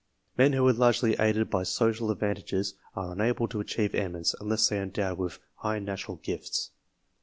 Men 0.35 0.53
who 0.53 0.67
are 0.67 0.73
largely 0.73 1.13
aided 1.19 1.51
by 1.51 1.61
social 1.61 2.09
advantages, 2.09 2.73
are 2.95 3.11
unable 3.11 3.47
to 3.49 3.59
achieve 3.59 3.93
eminence, 3.93 4.33
unless 4.41 4.67
they 4.67 4.79
are 4.79 4.81
endowed 4.81 5.19
with 5.19 5.37
high 5.57 5.77
natural 5.77 6.17
gifts. 6.17 6.71